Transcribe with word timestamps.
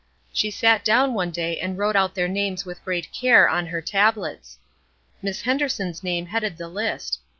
She 0.33 0.49
sat 0.49 0.83
down 0.83 1.13
one 1.13 1.29
day 1.29 1.59
and 1.59 1.77
wrote 1.77 1.95
out 1.95 2.15
their 2.15 2.27
names 2.27 2.65
with 2.65 2.83
great 2.83 3.11
care 3.13 3.47
on 3.47 3.67
her 3.67 3.83
tablets. 3.83 4.57
Miss 5.21 5.41
Henderson's 5.43 6.01
name 6.01 6.25
headed 6.25 6.57
the 6.57 6.69
list. 6.69 7.19